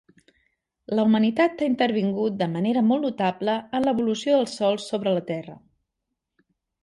La 0.99 1.03
humanitat 1.07 1.59
ha 1.61 1.65
intervingut 1.71 2.39
de 2.39 2.47
manera 2.55 2.83
molt 2.87 3.05
notable 3.07 3.57
en 3.79 3.85
l'evolució 3.89 4.37
dels 4.39 4.55
sòls 4.61 4.87
sobre 4.95 5.13
la 5.19 5.25
terra. 5.31 5.59